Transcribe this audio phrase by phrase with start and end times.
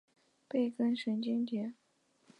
[0.47, 1.75] 背根神经节。